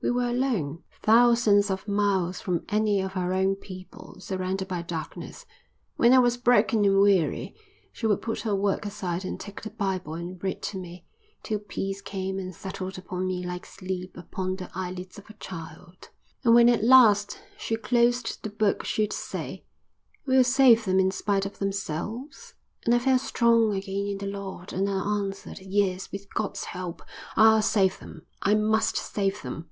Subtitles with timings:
[0.00, 5.44] We were alone, thousands of miles from any of our own people, surrounded by darkness.
[5.96, 7.56] When I was broken and weary
[7.92, 11.04] she would put her work aside and take the Bible and read to me
[11.42, 16.10] till peace came and settled upon me like sleep upon the eyelids of a child,
[16.44, 19.64] and when at last she closed the book she'd say:
[20.26, 22.54] 'We'll save them in spite of themselves.'
[22.86, 27.02] And I felt strong again in the Lord, and I answered: 'Yes, with God's help
[27.34, 28.24] I'll save them.
[28.42, 29.68] I must save them.'"